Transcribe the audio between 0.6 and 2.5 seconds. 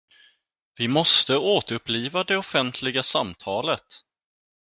Vi måste återuppliva det